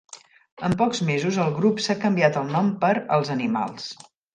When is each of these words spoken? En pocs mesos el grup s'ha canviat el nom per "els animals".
En 0.69 0.75
pocs 0.79 1.01
mesos 1.11 1.37
el 1.45 1.53
grup 1.59 1.85
s'ha 1.89 1.99
canviat 2.07 2.43
el 2.45 2.53
nom 2.59 2.75
per 2.87 2.95
"els 3.19 3.35
animals". 3.41 3.93